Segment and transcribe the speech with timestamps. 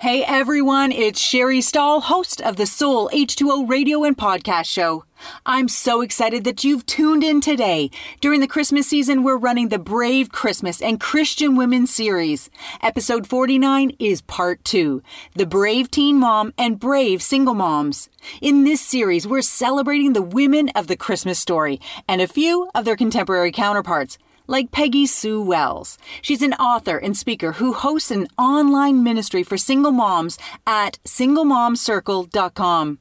[0.00, 5.02] Hey everyone, it's Sherry Stahl, host of the Soul H2O radio and podcast show.
[5.44, 7.90] I'm so excited that you've tuned in today.
[8.20, 12.48] During the Christmas season, we're running the Brave Christmas and Christian Women series.
[12.80, 15.02] Episode 49 is part two
[15.34, 18.08] The Brave Teen Mom and Brave Single Moms.
[18.40, 22.84] In this series, we're celebrating the women of the Christmas story and a few of
[22.84, 24.16] their contemporary counterparts
[24.48, 25.98] like Peggy Sue Wells.
[26.22, 32.98] She's an author and speaker who hosts an online ministry for single moms at singlemomcircle.com.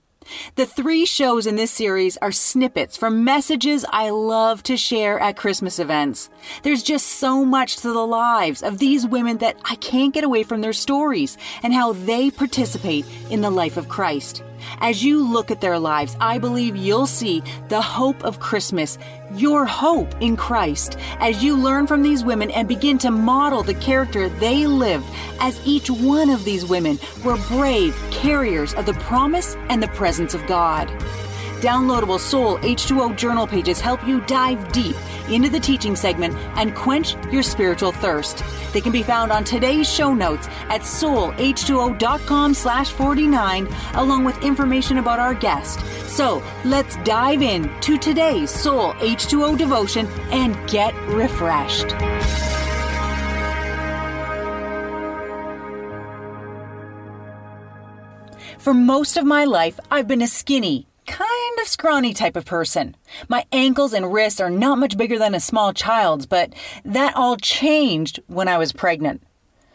[0.56, 5.38] The three shows in this series are snippets from messages I love to share at
[5.38, 6.30] Christmas events.
[6.64, 10.44] There's just so much to the lives of these women that I can't get away
[10.44, 14.44] from their stories and how they participate in the life of Christ.
[14.80, 18.98] As you look at their lives, I believe you'll see the hope of Christmas,
[19.36, 23.74] your hope in Christ, as you learn from these women and begin to model the
[23.74, 25.06] character they lived,
[25.40, 30.34] as each one of these women were brave carriers of the promise and the presence
[30.34, 30.88] of God.
[31.62, 34.96] Downloadable Soul H2O journal pages help you dive deep
[35.28, 38.44] into the teaching segment and quench your spiritual thirst.
[38.74, 45.00] They can be found on today's show notes at soulh2o.com slash 49 along with information
[45.00, 45.80] about our guest.
[46.08, 51.88] So let's dive in to today's Soul H2O devotion and get refreshed.
[58.60, 62.96] For most of my life, I've been a skinny, kind of scrawny type of person.
[63.28, 66.54] My ankles and wrists are not much bigger than a small child's, but
[66.86, 69.24] that all changed when I was pregnant.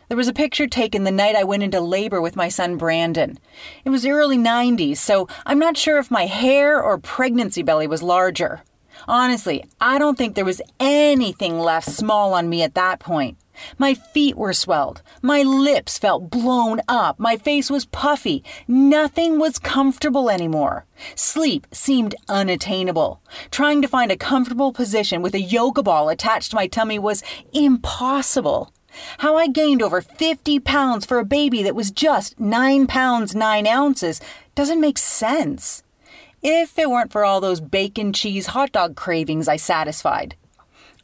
[0.09, 3.39] There was a picture taken the night I went into labor with my son Brandon.
[3.85, 7.87] It was the early 90s, so I'm not sure if my hair or pregnancy belly
[7.87, 8.63] was larger.
[9.09, 13.39] Honestly, I don't think there was anything left small on me at that point.
[13.79, 15.03] My feet were swelled.
[15.23, 17.19] My lips felt blown up.
[17.19, 18.45] My face was puffy.
[18.67, 20.87] Nothing was comfortable anymore.
[21.15, 23.21] Sleep seemed unattainable.
[23.51, 27.23] Trying to find a comfortable position with a yoga ball attached to my tummy was
[27.53, 28.73] impossible.
[29.19, 33.67] How I gained over 50 pounds for a baby that was just 9 pounds 9
[33.67, 34.21] ounces
[34.55, 35.83] doesn't make sense.
[36.43, 40.35] If it weren't for all those bacon cheese hot dog cravings I satisfied.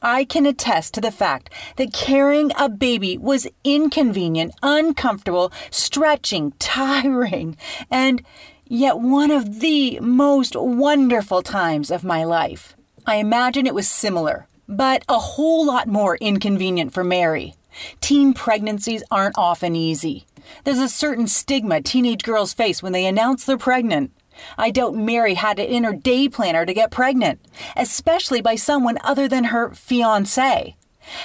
[0.03, 7.57] I can attest to the fact that carrying a baby was inconvenient, uncomfortable, stretching, tiring,
[7.91, 8.23] and
[8.67, 12.77] yet one of the most wonderful times of my life.
[13.07, 17.55] I imagine it was similar, but a whole lot more inconvenient for Mary.
[18.01, 20.27] Teen pregnancies aren't often easy.
[20.65, 24.13] There's a certain stigma teenage girls face when they announce they're pregnant.
[24.57, 27.41] I doubt Mary had it in her day planner to get pregnant,
[27.77, 30.77] especially by someone other than her fiance.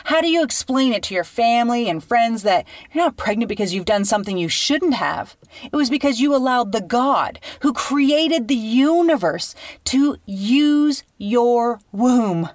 [0.05, 3.73] How do you explain it to your family and friends that you're not pregnant because
[3.73, 5.35] you've done something you shouldn't have?
[5.63, 12.49] It was because you allowed the God who created the universe to use your womb.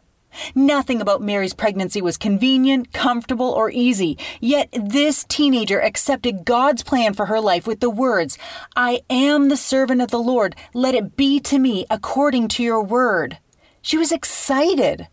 [0.55, 4.19] Nothing about Mary's pregnancy was convenient, comfortable, or easy.
[4.41, 8.39] Yet this teenager accepted God's plan for her life with the words,
[8.77, 10.55] I am the servant of the Lord.
[10.75, 13.39] Let it be to me according to your word.
[13.83, 15.09] She was excited.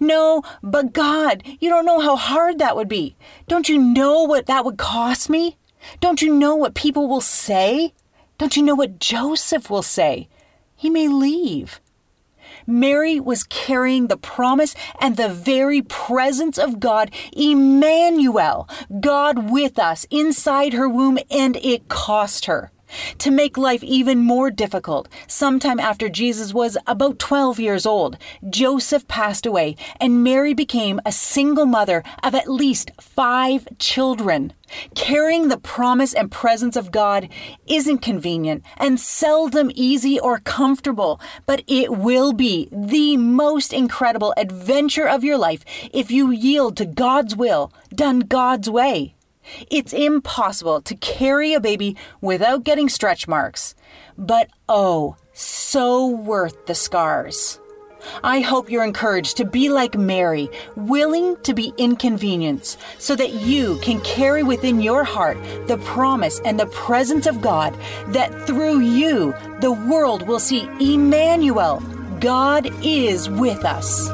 [0.00, 3.16] No, but God, you don't know how hard that would be.
[3.48, 5.56] Don't you know what that would cost me?
[6.00, 7.94] Don't you know what people will say?
[8.36, 10.28] Don't you know what Joseph will say?
[10.74, 11.80] He may leave.
[12.66, 18.68] Mary was carrying the promise and the very presence of God, Emmanuel,
[19.00, 22.70] God with us inside her womb, and it cost her.
[23.18, 28.16] To make life even more difficult, sometime after Jesus was about 12 years old,
[28.48, 34.52] Joseph passed away, and Mary became a single mother of at least five children.
[34.94, 37.28] Carrying the promise and presence of God
[37.66, 45.08] isn't convenient and seldom easy or comfortable, but it will be the most incredible adventure
[45.08, 49.14] of your life if you yield to God's will, done God's way.
[49.70, 53.74] It's impossible to carry a baby without getting stretch marks,
[54.16, 57.60] but oh, so worth the scars.
[58.22, 63.78] I hope you're encouraged to be like Mary, willing to be inconvenienced, so that you
[63.80, 67.76] can carry within your heart the promise and the presence of God
[68.08, 71.80] that through you the world will see Emmanuel.
[72.20, 74.08] God is with us.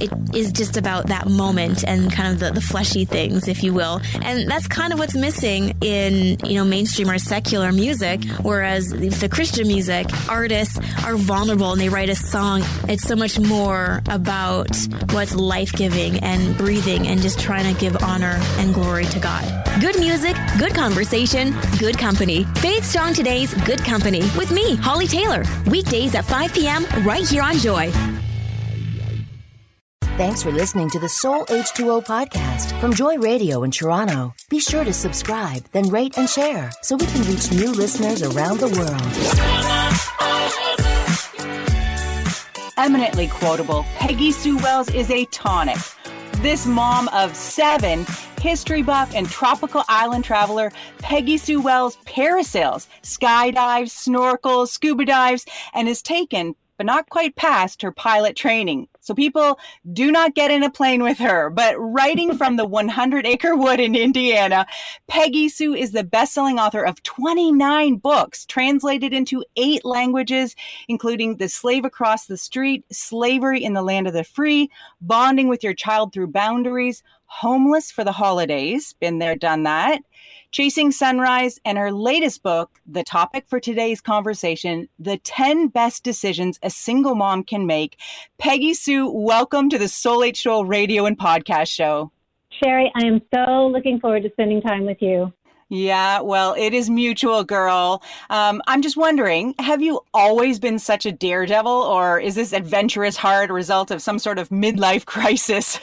[0.00, 3.72] It is just about that moment and kind of the, the fleshy things, if you
[3.72, 4.00] will.
[4.22, 8.24] And that's kind of what's missing in, you know, mainstream or secular music.
[8.42, 12.62] Whereas the Christian music, artists are vulnerable and they write a song.
[12.88, 14.76] It's so much more about
[15.10, 19.44] what's life giving and breathing and just trying to give honor and glory to God.
[19.80, 22.44] Good music, good conversation, good company.
[22.56, 25.44] Faith Strong Today's Good Company with me, Holly Taylor.
[25.66, 26.86] Weekdays at 5 p.m.
[27.04, 27.92] right here on Joy.
[30.16, 34.34] Thanks for listening to the Soul H2O podcast from Joy Radio in Toronto.
[34.48, 38.58] Be sure to subscribe, then rate and share so we can reach new listeners around
[38.58, 39.02] the world.
[42.78, 45.76] Eminently quotable, Peggy Sue Wells is a tonic.
[46.36, 48.06] This mom of seven,
[48.40, 55.90] history buff, and tropical island traveler, Peggy Sue Wells parasails, skydives, snorkels, scuba dives, and
[55.90, 58.88] is taken but not quite passed her pilot training.
[59.00, 59.58] So people
[59.92, 61.48] do not get in a plane with her.
[61.48, 64.66] But writing from the 100 acre wood in Indiana,
[65.06, 70.56] Peggy Sue is the best-selling author of 29 books translated into eight languages,
[70.88, 74.70] including The Slave Across the Street, Slavery in the Land of the Free,
[75.00, 80.00] Bonding with Your Child Through Boundaries, Homeless for the Holidays, been there, done that.
[80.52, 86.58] Chasing Sunrise, and her latest book, the topic for today's conversation The 10 Best Decisions
[86.62, 87.98] a Single Mom Can Make.
[88.38, 92.12] Peggy Sue, welcome to the Soul H2O radio and podcast show.
[92.62, 95.32] Sherry, I am so looking forward to spending time with you.
[95.68, 98.02] Yeah, well, it is mutual, girl.
[98.30, 103.16] Um, I'm just wondering have you always been such a daredevil, or is this adventurous
[103.16, 105.80] heart a result of some sort of midlife crisis?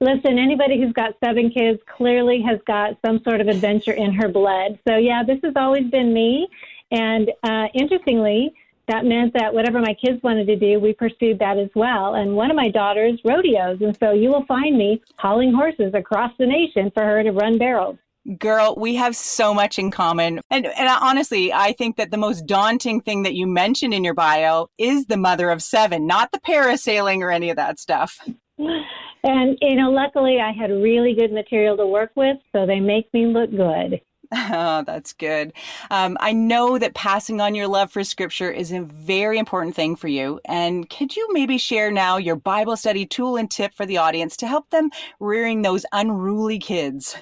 [0.00, 4.28] Listen, anybody who's got seven kids clearly has got some sort of adventure in her
[4.28, 4.78] blood.
[4.86, 6.48] So, yeah, this has always been me.
[6.92, 8.54] And uh, interestingly,
[8.86, 12.14] that meant that whatever my kids wanted to do, we pursued that as well.
[12.14, 13.80] And one of my daughters, rodeos.
[13.80, 17.58] And so you will find me hauling horses across the nation for her to run
[17.58, 17.98] barrels.
[18.38, 20.40] Girl, we have so much in common.
[20.50, 24.14] And, and honestly, I think that the most daunting thing that you mentioned in your
[24.14, 28.20] bio is the mother of seven, not the parasailing or any of that stuff.
[28.58, 33.12] And, you know, luckily I had really good material to work with, so they make
[33.12, 34.00] me look good.
[34.32, 35.52] Oh, that's good.
[35.90, 39.96] Um, I know that passing on your love for scripture is a very important thing
[39.96, 40.40] for you.
[40.44, 44.36] And could you maybe share now your Bible study tool and tip for the audience
[44.38, 47.16] to help them rearing those unruly kids?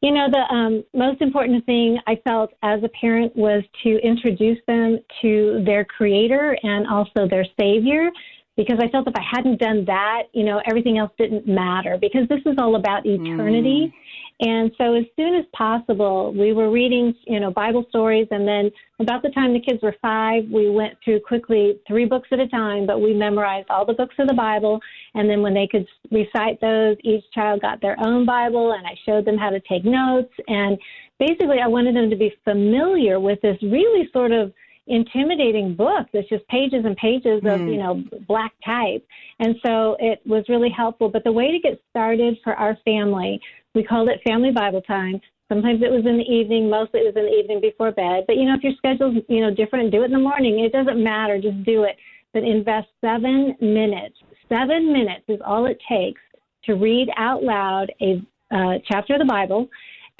[0.00, 4.58] You know, the um, most important thing I felt as a parent was to introduce
[4.66, 8.10] them to their creator and also their savior
[8.56, 12.28] because I felt if I hadn't done that, you know, everything else didn't matter because
[12.28, 13.86] this is all about eternity.
[13.86, 13.92] Mm.
[14.40, 18.26] And so as soon as possible, we were reading, you know, Bible stories.
[18.30, 22.28] And then about the time the kids were five, we went through quickly three books
[22.32, 24.80] at a time, but we memorized all the books of the Bible.
[25.14, 28.96] And then when they could recite those, each child got their own Bible and I
[29.06, 30.32] showed them how to take notes.
[30.48, 30.76] And
[31.20, 34.52] basically I wanted them to be familiar with this really sort of
[34.86, 37.68] intimidating book that's just pages and pages of hmm.
[37.68, 39.06] you know black type.
[39.38, 41.08] And so it was really helpful.
[41.08, 43.40] But the way to get started for our family
[43.74, 45.20] we called it family bible time.
[45.48, 48.24] Sometimes it was in the evening mostly it was in the evening before bed.
[48.26, 50.60] But you know if your schedule's you know different do it in the morning.
[50.60, 51.40] It doesn't matter.
[51.40, 51.96] Just do it.
[52.32, 54.16] But invest seven minutes.
[54.48, 56.20] Seven minutes is all it takes
[56.64, 58.22] to read out loud a
[58.54, 59.68] uh, chapter of the bible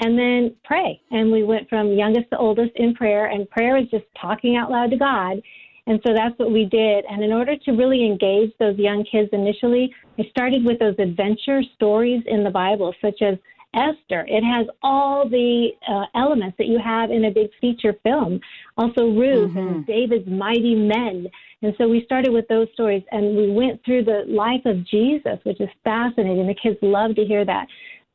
[0.03, 1.01] and then pray.
[1.11, 4.71] And we went from youngest to oldest in prayer, and prayer is just talking out
[4.71, 5.41] loud to God.
[5.87, 7.05] And so that's what we did.
[7.11, 11.63] And in order to really engage those young kids initially, I started with those adventure
[11.75, 13.37] stories in the Bible, such as
[13.75, 14.25] Esther.
[14.29, 18.41] It has all the uh, elements that you have in a big feature film.
[18.77, 19.59] Also, Ruth mm-hmm.
[19.59, 21.27] and David's mighty men.
[21.63, 25.39] And so we started with those stories and we went through the life of Jesus,
[25.44, 26.47] which is fascinating.
[26.47, 27.67] The kids love to hear that.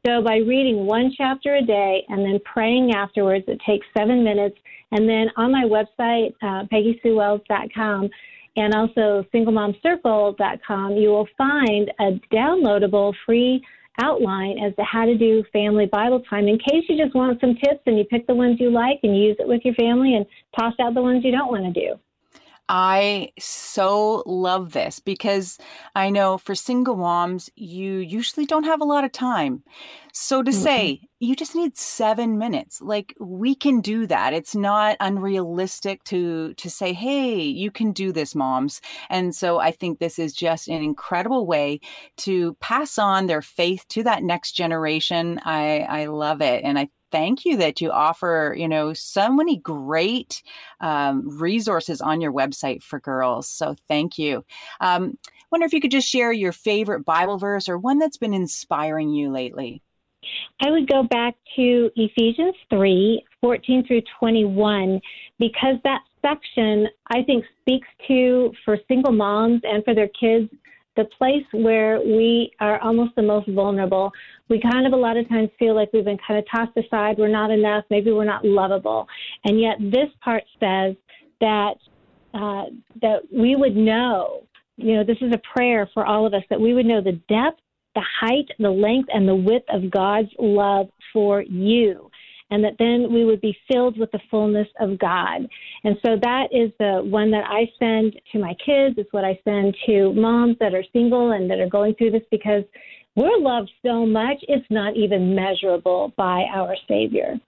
[0.05, 4.57] So by reading one chapter a day and then praying afterwards, it takes seven minutes.
[4.91, 8.09] And then on my website, uh, PeggySueWells.com,
[8.55, 13.63] and also SingleMomCircle.com, you will find a downloadable free
[14.01, 17.55] outline as to how to do family Bible time in case you just want some
[17.55, 20.25] tips and you pick the ones you like and use it with your family and
[20.57, 21.95] toss out the ones you don't want to do.
[22.69, 25.57] I so love this because
[25.95, 29.63] I know for single moms, you usually don't have a lot of time.
[30.11, 30.59] So to mm-hmm.
[30.59, 32.81] say, you just need seven minutes.
[32.81, 34.33] Like we can do that.
[34.33, 38.81] It's not unrealistic to to say, hey, you can do this, moms.
[39.09, 41.79] And so I think this is just an incredible way
[42.17, 45.39] to pass on their faith to that next generation.
[45.45, 46.63] I, I love it.
[46.63, 50.41] And I thank you that you offer, you know, so many great
[50.81, 53.47] um, resources on your website for girls.
[53.47, 54.45] So thank you.
[54.79, 55.17] Um,
[55.51, 59.09] wonder if you could just share your favorite Bible verse or one that's been inspiring
[59.09, 59.81] you lately.
[60.61, 64.99] I would go back to Ephesians 3 14 through 21
[65.39, 70.49] because that section, I think, speaks to for single moms and for their kids
[70.97, 74.11] the place where we are almost the most vulnerable.
[74.49, 77.17] We kind of a lot of times feel like we've been kind of tossed aside,
[77.17, 79.07] we're not enough, maybe we're not lovable.
[79.45, 80.95] And yet this part says
[81.39, 81.75] that
[82.33, 82.65] uh,
[83.01, 84.43] that we would know,
[84.75, 87.19] you know, this is a prayer for all of us that we would know the
[87.29, 87.61] depth,
[87.95, 92.11] the height, the length, and the width of God's love for you
[92.49, 95.47] and that then we would be filled with the fullness of God.
[95.83, 98.95] And so that is the one that I send to my kids.
[98.97, 102.23] It's what I send to moms that are single and that are going through this
[102.31, 102.63] because
[103.15, 107.39] we're loved so much, it's not even measurable by our Savior.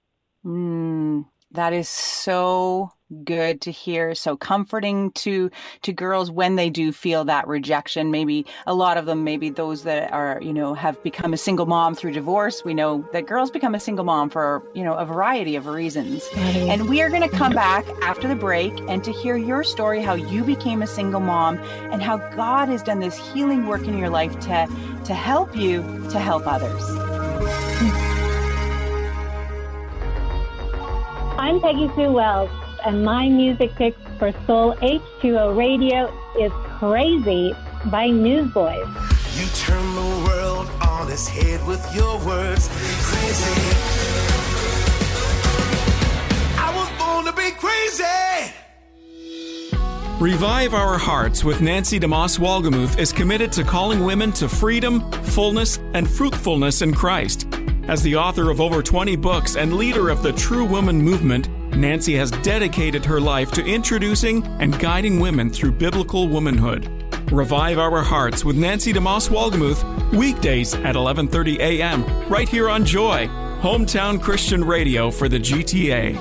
[0.43, 2.91] Mm, that is so
[3.23, 5.49] good to hear so comforting to
[5.81, 8.11] to girls when they do feel that rejection.
[8.11, 11.65] Maybe a lot of them maybe those that are you know have become a single
[11.65, 12.63] mom through divorce.
[12.63, 16.27] We know that girls become a single mom for you know a variety of reasons.
[16.35, 20.01] And we are going to come back after the break and to hear your story
[20.01, 21.57] how you became a single mom
[21.91, 24.67] and how god has done this healing work in your life to
[25.05, 26.83] to help you to help others.
[31.39, 32.51] I'm Peggy Sue Wells
[32.85, 37.53] and my music pick for Soul H2O Radio is Crazy
[37.85, 38.87] by Newsboys.
[39.35, 42.69] You turn the world on its head with your words.
[42.71, 43.61] Crazy.
[46.57, 48.53] I was born to be crazy.
[50.19, 55.77] Revive Our Hearts with Nancy DeMoss Wolgemuth is committed to calling women to freedom, fullness,
[55.93, 57.47] and fruitfulness in Christ.
[57.87, 62.15] As the author of over 20 books and leader of the True Woman movement, Nancy
[62.15, 66.89] has dedicated her life to introducing and guiding women through biblical womanhood.
[67.31, 72.03] Revive Our Hearts with Nancy DeMoss Wolgemuth, weekdays at 11:30 a.m.
[72.27, 73.27] right here on Joy,
[73.61, 76.17] hometown Christian radio for the GTA.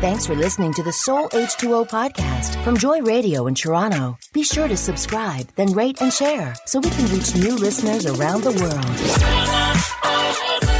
[0.00, 4.18] Thanks for listening to the Soul H2O podcast from Joy Radio in Toronto.
[4.34, 8.42] Be sure to subscribe, then rate and share so we can reach new listeners around
[8.42, 10.75] the world.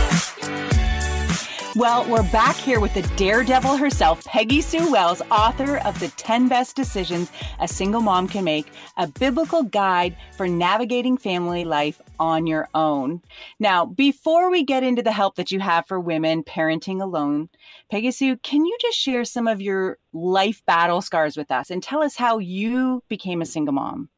[1.76, 6.49] Well, we're back here with the daredevil herself, Peggy Sue Wells, author of The 10
[6.49, 7.30] Best Decisions
[7.61, 13.21] a Single Mom Can Make, a biblical guide for navigating family life on your own.
[13.61, 17.50] Now, before we get into the help that you have for women parenting alone,
[17.90, 21.83] Peggy Sue, can you just share some of your life battle scars with us and
[21.83, 24.09] tell us how you became a single mom?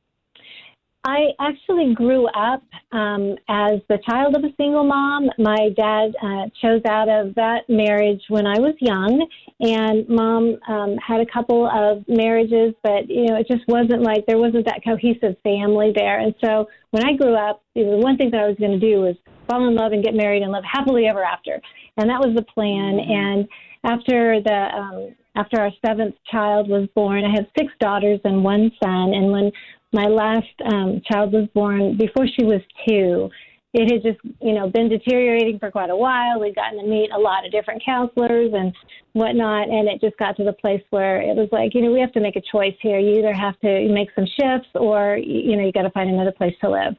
[1.08, 2.62] I actually grew up
[2.92, 5.30] um, as the child of a single mom.
[5.38, 9.26] My dad uh, chose out of that marriage when I was young,
[9.60, 14.26] and mom um, had a couple of marriages, but you know it just wasn't like
[14.26, 16.20] there wasn't that cohesive family there.
[16.20, 18.78] And so when I grew up, you know, the one thing that I was going
[18.78, 19.16] to do was
[19.48, 21.58] fall in love and get married and live happily ever after,
[21.96, 23.00] and that was the plan.
[23.00, 23.10] Mm-hmm.
[23.10, 23.48] And
[23.82, 28.70] after the um, after our seventh child was born, I had six daughters and one
[28.82, 29.14] son.
[29.14, 29.52] And when
[29.92, 33.30] my last um, child was born before she was two.
[33.74, 36.40] It had just, you know, been deteriorating for quite a while.
[36.40, 38.74] We'd gotten to meet a lot of different counselors and
[39.12, 42.00] whatnot, and it just got to the place where it was like, you know, we
[42.00, 42.98] have to make a choice here.
[42.98, 46.32] You either have to make some shifts, or you know, you got to find another
[46.32, 46.96] place to live.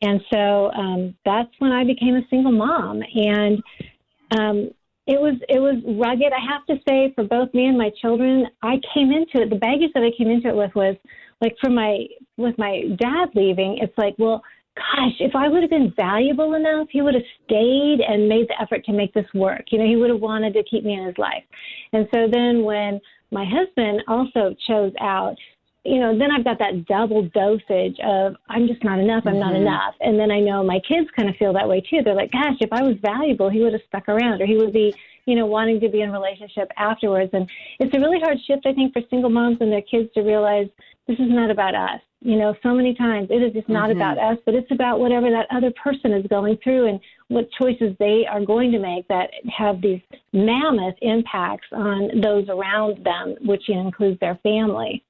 [0.00, 3.62] And so um, that's when I became a single mom, and
[4.38, 4.70] um,
[5.06, 6.32] it was it was rugged.
[6.32, 9.50] I have to say, for both me and my children, I came into it.
[9.50, 10.96] The baggage that I came into it with was
[11.40, 12.06] like for my
[12.36, 14.42] with my dad leaving, it's like, well,
[14.76, 18.60] gosh, if I would have been valuable enough, he would have stayed and made the
[18.60, 19.64] effort to make this work.
[19.70, 21.44] You know, he would have wanted to keep me in his life.
[21.92, 23.00] And so then when
[23.32, 25.36] my husband also chose out,
[25.84, 29.40] you know, then I've got that double dosage of I'm just not enough, I'm mm-hmm.
[29.40, 29.94] not enough.
[30.00, 32.02] And then I know my kids kind of feel that way too.
[32.04, 34.72] They're like, gosh, if I was valuable, he would have stuck around or he would
[34.72, 34.94] be,
[35.26, 37.30] you know, wanting to be in relationship afterwards.
[37.32, 40.20] And it's a really hard shift, I think, for single moms and their kids to
[40.20, 40.68] realize
[41.08, 42.00] this is not about us.
[42.20, 43.98] You know, so many times it is just not mm-hmm.
[43.98, 47.96] about us, but it's about whatever that other person is going through and what choices
[47.98, 50.00] they are going to make that have these
[50.32, 55.02] mammoth impacts on those around them, which includes their family.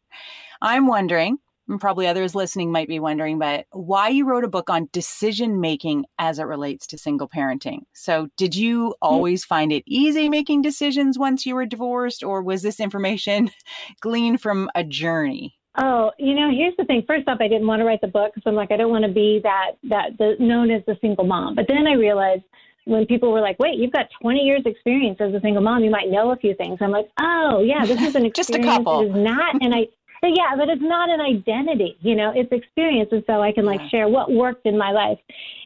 [0.63, 1.39] I'm wondering,
[1.69, 5.61] and probably others listening might be wondering, but why you wrote a book on decision
[5.61, 7.81] making as it relates to single parenting.
[7.95, 8.93] So, did you mm.
[9.03, 13.51] always find it easy making decisions once you were divorced, or was this information
[14.01, 15.57] gleaned from a journey?
[15.79, 17.03] Oh, you know, here's the thing.
[17.09, 19.05] First off, I didn't want to write the book because I'm like, I don't want
[19.05, 21.57] to be that that the, known as the single mom.
[21.57, 22.45] But then I realized
[22.85, 25.83] when people were like, "Wait, you've got 20 years experience as a single mom.
[25.83, 28.37] You might know a few things." I'm like, "Oh, yeah, this is an experience.
[28.37, 29.01] Just a couple.
[29.01, 29.89] It is not And I."
[30.25, 31.97] Yeah, but it's not an identity.
[32.01, 35.19] You know, it's experience, and so I can like share what worked in my life,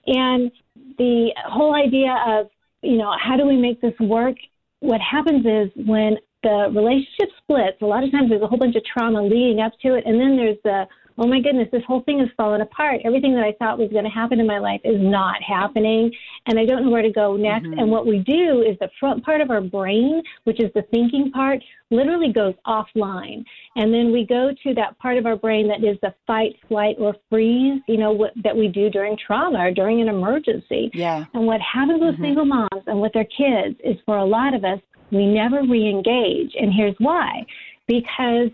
[0.06, 0.50] and
[0.98, 2.48] the whole idea of
[2.82, 4.36] you know how do we make this work?
[4.80, 8.76] What happens is when the relationship splits, a lot of times there's a whole bunch
[8.76, 10.86] of trauma leading up to it, and then there's the
[11.18, 13.00] oh my goodness, this whole thing has fallen apart.
[13.04, 16.10] Everything that I thought was going to happen in my life is not happening,
[16.46, 17.66] and I don't know where to go next.
[17.66, 17.78] Mm-hmm.
[17.78, 21.30] And what we do is the front part of our brain, which is the thinking
[21.30, 23.44] part, literally goes offline.
[23.76, 26.96] And then we go to that part of our brain that is the fight, flight,
[26.98, 30.90] or freeze, you know, what, that we do during trauma or during an emergency.
[30.92, 31.24] Yeah.
[31.34, 32.24] And what happens with mm-hmm.
[32.24, 34.80] single moms and with their kids is for a lot of us,
[35.10, 36.52] we never re engage.
[36.60, 37.46] And here's why
[37.86, 38.50] because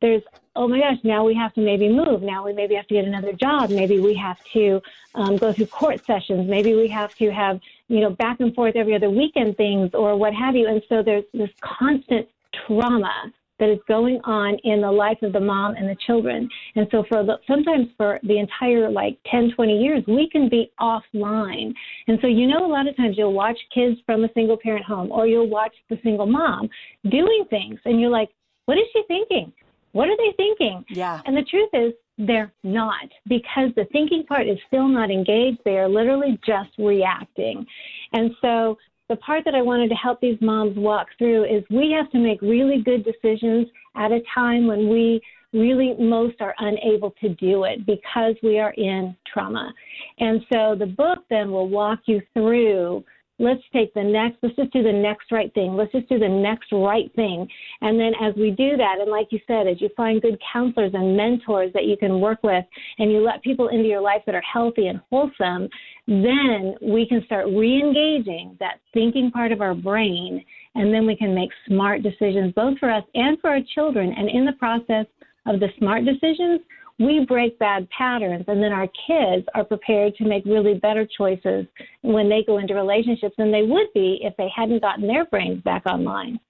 [0.00, 0.22] there's
[0.56, 2.22] oh my gosh now we have to maybe move.
[2.22, 3.70] Now we maybe have to get another job.
[3.70, 4.80] Maybe we have to
[5.14, 6.48] um, go through court sessions.
[6.48, 10.16] Maybe we have to have you know back and forth every other weekend things or
[10.16, 10.66] what have you.
[10.66, 12.28] And so there's this constant
[12.66, 16.48] trauma that is going on in the life of the mom and the children.
[16.74, 20.70] And so for the, sometimes for the entire like 10 20 years we can be
[20.80, 21.72] offline.
[22.08, 24.84] And so you know a lot of times you'll watch kids from a single parent
[24.84, 26.68] home or you'll watch the single mom
[27.10, 28.30] doing things and you're like
[28.66, 29.52] what is she thinking
[29.96, 30.84] what are they thinking?
[30.90, 31.22] Yeah.
[31.24, 35.58] And the truth is, they're not because the thinking part is still not engaged.
[35.64, 37.66] They are literally just reacting.
[38.12, 38.76] And so
[39.08, 42.18] the part that I wanted to help these moms walk through is we have to
[42.18, 45.20] make really good decisions at a time when we
[45.52, 49.72] really most are unable to do it because we are in trauma.
[50.18, 53.04] And so the book then will walk you through
[53.38, 55.76] let's take the next, let's just do the next right thing.
[55.76, 57.46] Let's just do the next right thing.
[57.82, 60.92] And then as we do that, and like you said, as you find good counselors
[60.94, 62.64] and mentors that you can work with,
[62.98, 65.68] and you let people into your life that are healthy and wholesome,
[66.06, 70.44] then we can start re engaging that thinking part of our brain.
[70.74, 74.14] And then we can make smart decisions, both for us and for our children.
[74.16, 75.06] And in the process
[75.46, 76.60] of the smart decisions,
[76.98, 81.66] we break bad patterns and then our kids are prepared to make really better choices
[82.02, 85.62] when they go into relationships than they would be if they hadn't gotten their brains
[85.62, 86.40] back online.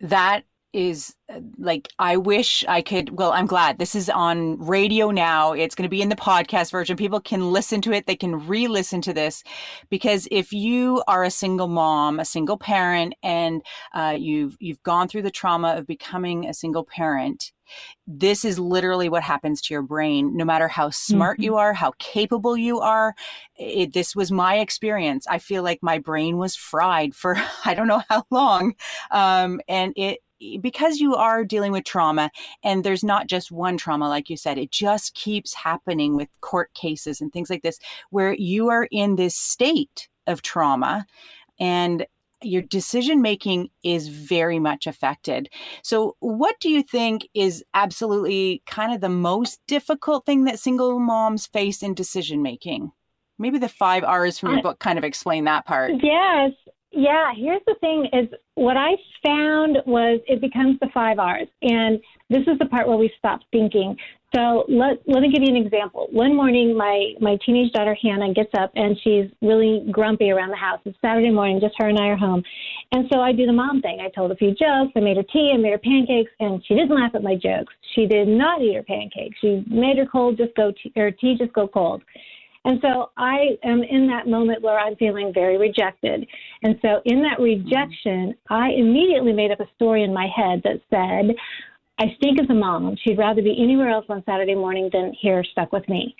[0.00, 1.14] That is
[1.58, 3.78] like I wish I could well I'm glad.
[3.78, 5.52] This is on radio now.
[5.52, 6.96] It's going to be in the podcast version.
[6.96, 8.06] People can listen to it.
[8.06, 9.42] They can re-listen to this.
[9.88, 13.62] Because if you are a single mom a single parent and
[13.94, 17.52] uh, you've you've gone through the trauma of becoming a single parent
[18.06, 21.44] this is literally what happens to your brain no matter how smart mm-hmm.
[21.44, 23.14] you are how capable you are
[23.56, 27.88] it, this was my experience i feel like my brain was fried for i don't
[27.88, 28.74] know how long
[29.10, 30.18] um, and it
[30.60, 32.30] because you are dealing with trauma
[32.62, 36.72] and there's not just one trauma like you said it just keeps happening with court
[36.74, 37.78] cases and things like this
[38.10, 41.06] where you are in this state of trauma
[41.58, 42.06] and
[42.42, 45.48] your decision making is very much affected.
[45.82, 50.98] So, what do you think is absolutely kind of the most difficult thing that single
[50.98, 52.92] moms face in decision making?
[53.38, 55.92] Maybe the five R's from your book kind of explain that part.
[56.02, 56.52] Yes.
[56.92, 58.92] Yeah, here's the thing is what I
[59.24, 61.48] found was it becomes the five R's.
[61.60, 63.96] And this is the part where we stop thinking.
[64.36, 66.08] So let, let me give you an example.
[66.12, 70.56] One morning, my, my teenage daughter Hannah gets up and she's really grumpy around the
[70.56, 70.78] house.
[70.84, 72.42] It's Saturday morning, just her and I are home.
[72.92, 74.00] And so I do the mom thing.
[74.04, 76.74] I told a few jokes, I made her tea, I made her pancakes, and she
[76.74, 77.72] didn't laugh at my jokes.
[77.94, 79.38] She did not eat her pancakes.
[79.40, 82.02] She made her cold just go tea, or tea just go cold.
[82.66, 86.26] And so I am in that moment where I'm feeling very rejected.
[86.62, 90.80] And so in that rejection, I immediately made up a story in my head that
[90.90, 91.34] said,
[91.98, 92.96] I stink as a mom.
[93.02, 96.14] She'd rather be anywhere else on Saturday morning than here stuck with me.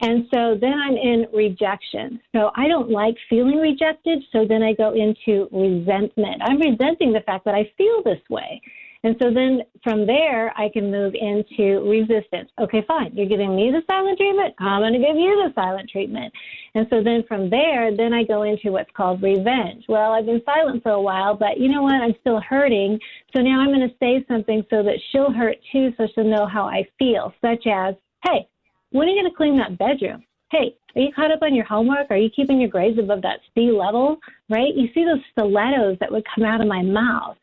[0.00, 2.20] And so then I'm in rejection.
[2.32, 4.22] So I don't like feeling rejected.
[4.32, 6.40] So then I go into resentment.
[6.42, 8.60] I'm resenting the fact that I feel this way.
[9.04, 12.50] And so then from there, I can move into resistance.
[12.60, 13.12] Okay, fine.
[13.14, 14.54] You're giving me the silent treatment.
[14.58, 16.32] I'm going to give you the silent treatment.
[16.74, 19.84] And so then from there, then I go into what's called revenge.
[19.88, 21.94] Well, I've been silent for a while, but you know what?
[21.94, 22.98] I'm still hurting.
[23.34, 26.46] So now I'm going to say something so that she'll hurt too, so she'll know
[26.46, 28.48] how I feel, such as, hey,
[28.90, 30.24] when are you going to clean that bedroom?
[30.50, 32.06] Hey, are you caught up on your homework?
[32.10, 34.18] Are you keeping your grades above that C level?
[34.48, 34.74] Right?
[34.74, 37.36] You see those stilettos that would come out of my mouth.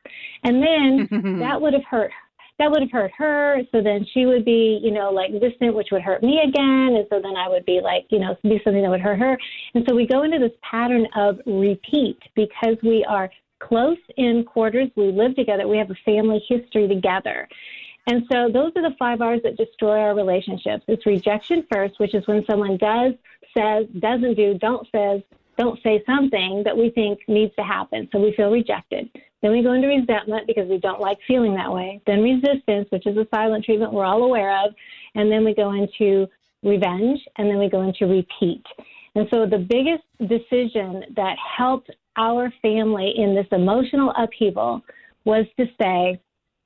[0.44, 2.12] And then that would have hurt
[2.58, 3.58] that would have hurt her.
[3.72, 6.96] So then she would be, you know, like distant, which would hurt me again.
[6.96, 9.38] And so then I would be like, you know, do something that would hurt her.
[9.74, 14.90] And so we go into this pattern of repeat because we are close in quarters.
[14.96, 15.68] We live together.
[15.68, 17.48] We have a family history together.
[18.08, 20.84] And so those are the five R's that destroy our relationships.
[20.88, 23.14] It's rejection first, which is when someone does,
[23.58, 25.22] says, doesn't do, don't says,
[25.58, 28.10] don't say something that we think needs to happen.
[28.12, 29.10] So we feel rejected.
[29.42, 32.02] Then we go into resentment because we don't like feeling that way.
[32.06, 34.74] Then resistance, which is a silent treatment we're all aware of.
[35.16, 36.28] And then we go into
[36.64, 38.64] revenge, and then we go into repeat.
[39.14, 44.82] And so the biggest decision that helped our family in this emotional upheaval
[45.24, 46.20] was to say,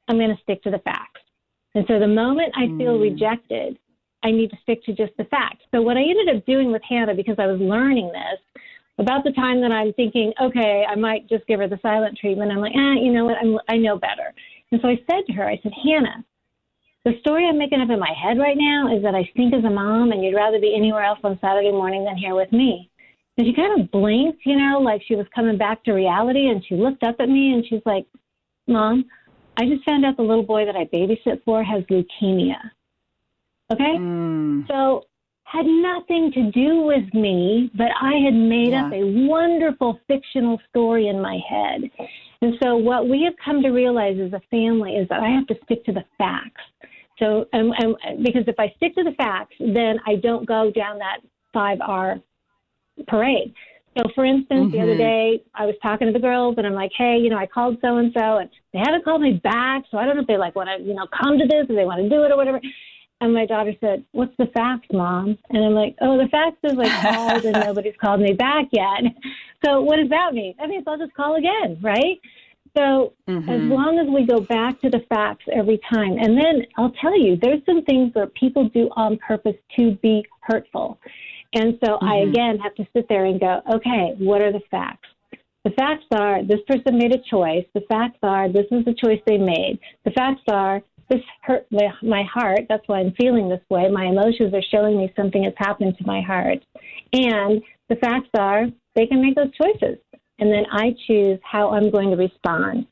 [0.08, 1.22] I'm going to stick to the facts.
[1.76, 3.02] And so the moment I feel mm.
[3.02, 3.78] rejected,
[4.24, 5.64] I need to stick to just the facts.
[5.74, 8.64] So what I ended up doing with Hannah, because I was learning this,
[8.98, 12.52] about the time that I'm thinking, okay, I might just give her the silent treatment,
[12.52, 14.34] I'm like, eh, you know what, I'm, I know better.
[14.72, 16.26] And so I said to her, I said, Hannah,
[17.06, 19.64] the story I'm making up in my head right now is that I stink as
[19.64, 22.90] a mom and you'd rather be anywhere else on Saturday morning than here with me.
[23.38, 26.64] And she kind of blinked, you know, like she was coming back to reality and
[26.68, 28.06] she looked up at me and she's like,
[28.68, 29.06] Mom,
[29.60, 32.56] I just found out the little boy that I babysit for has leukemia.
[33.72, 33.98] Okay?
[33.98, 34.66] Mm.
[34.68, 35.04] So
[35.44, 38.86] had nothing to do with me, but I had made yeah.
[38.86, 41.82] up a wonderful fictional story in my head.
[42.42, 45.48] And so, what we have come to realize as a family is that I have
[45.48, 46.62] to stick to the facts.
[47.18, 51.00] So, um, um, because if I stick to the facts, then I don't go down
[51.00, 51.18] that
[51.54, 52.22] 5R
[53.08, 53.54] parade.
[53.98, 54.72] So, for instance, mm-hmm.
[54.72, 55.40] the other mm-hmm.
[55.40, 57.78] day I was talking to the girls and I'm like, hey, you know, I called
[57.82, 59.84] so and so and they haven't called me back.
[59.90, 61.76] So I don't know if they like want to, you know, come to this or
[61.76, 62.62] they want to do it or whatever.
[63.22, 65.38] And my daughter said, What's the facts, mom?
[65.50, 69.04] And I'm like, Oh, the facts is like called and nobody's called me back yet.
[69.66, 70.56] So what does that mean?
[70.58, 72.18] That means I'll just call again, right?
[72.78, 73.50] So mm-hmm.
[73.50, 77.20] as long as we go back to the facts every time, and then I'll tell
[77.20, 80.98] you, there's some things where people do on purpose to be hurtful.
[81.54, 82.06] And so mm-hmm.
[82.06, 85.08] I again have to sit there and go, okay, what are the facts?
[85.66, 87.66] The facts are this person made a choice.
[87.74, 89.80] The facts are this is the choice they made.
[90.06, 92.62] The facts are this hurt my heart.
[92.70, 93.90] That's why I'm feeling this way.
[93.90, 96.60] My emotions are showing me something has happened to my heart.
[97.14, 99.98] And the facts are they can make those choices.
[100.40, 102.86] And then I choose how I'm going to respond.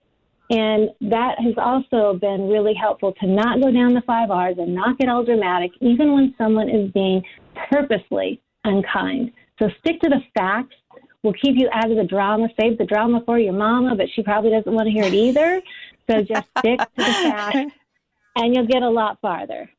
[0.50, 4.74] And that has also been really helpful to not go down the five R's and
[4.74, 7.22] not get all dramatic, even when someone is being
[7.70, 9.32] purposely unkind.
[9.60, 10.76] So stick to the facts.
[11.24, 12.48] We'll keep you out of the drama.
[12.60, 15.62] Save the drama for your mama, but she probably doesn't want to hear it either.
[16.10, 17.74] So just stick to the facts
[18.36, 19.70] and you'll get a lot farther.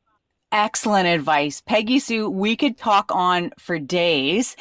[0.51, 1.61] Excellent advice.
[1.61, 4.55] Peggy Sue, we could talk on for days.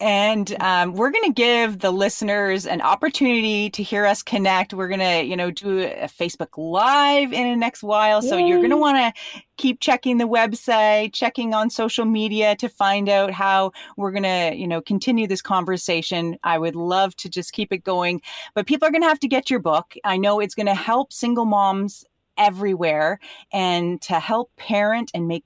[0.00, 4.72] And um, we're going to give the listeners an opportunity to hear us connect.
[4.72, 8.22] We're going to, you know, do a Facebook Live in the next while.
[8.22, 9.20] So you're going to want to
[9.58, 14.56] keep checking the website, checking on social media to find out how we're going to,
[14.56, 16.38] you know, continue this conversation.
[16.42, 18.22] I would love to just keep it going.
[18.54, 19.94] But people are going to have to get your book.
[20.04, 22.06] I know it's going to help single moms
[22.38, 23.18] everywhere
[23.52, 25.44] and to help parent and make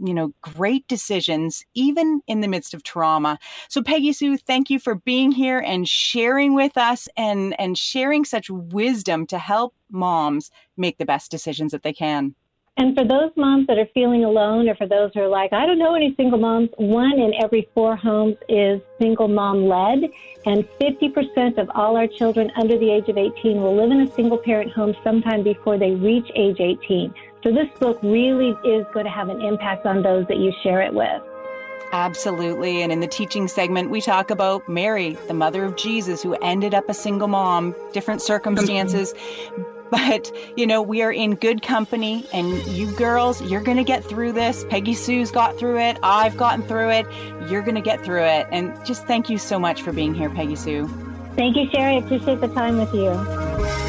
[0.00, 3.38] you know great decisions even in the midst of trauma.
[3.68, 8.24] So peggy sue thank you for being here and sharing with us and and sharing
[8.24, 12.34] such wisdom to help moms make the best decisions that they can
[12.78, 15.66] and for those moms that are feeling alone, or for those who are like, I
[15.66, 20.08] don't know any single moms, one in every four homes is single mom led.
[20.46, 24.12] And 50% of all our children under the age of 18 will live in a
[24.14, 27.12] single parent home sometime before they reach age 18.
[27.42, 30.80] So this book really is going to have an impact on those that you share
[30.80, 31.20] it with.
[31.90, 32.82] Absolutely.
[32.82, 36.74] And in the teaching segment, we talk about Mary, the mother of Jesus, who ended
[36.74, 38.26] up a single mom, different mm-hmm.
[38.26, 39.14] circumstances.
[39.90, 44.04] But, you know, we are in good company, and you girls, you're going to get
[44.04, 44.64] through this.
[44.68, 45.98] Peggy Sue's got through it.
[46.02, 47.06] I've gotten through it.
[47.48, 48.46] You're going to get through it.
[48.52, 50.86] And just thank you so much for being here, Peggy Sue.
[51.36, 51.94] Thank you, Sherry.
[51.94, 53.87] I appreciate the time with you.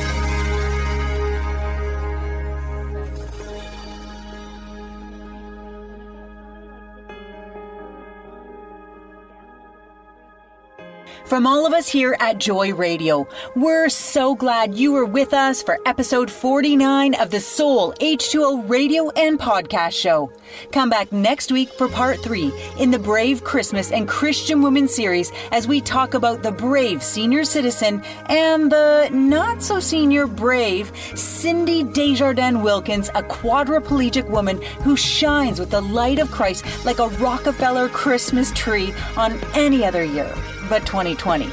[11.30, 15.62] From all of us here at Joy Radio, we're so glad you were with us
[15.62, 20.32] for episode 49 of the Soul H2O radio and podcast show.
[20.72, 25.32] Come back next week for part three in the Brave Christmas and Christian Women series
[25.52, 31.84] as we talk about the brave senior citizen and the not so senior brave Cindy
[31.84, 37.88] Desjardins Wilkins, a quadriplegic woman who shines with the light of Christ like a Rockefeller
[37.88, 40.34] Christmas tree on any other year
[40.70, 41.50] but 2020.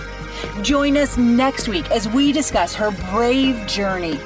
[0.63, 4.19] Join us next week as we discuss her brave journey,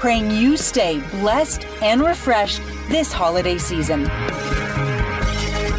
[0.00, 4.10] praying you stay blessed and refreshed this holiday season.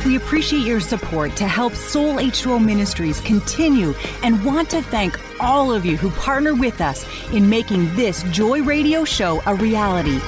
[0.06, 5.72] We appreciate your support to help Soul H2O Ministries continue and want to thank all
[5.74, 10.20] of you who partner with us in making this Joy Radio show a reality.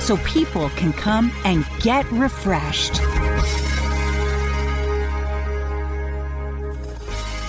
[0.00, 3.00] so people can come and get refreshed.